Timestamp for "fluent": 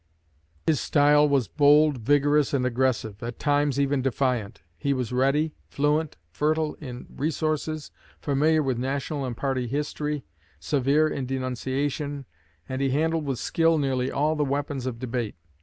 5.67-6.17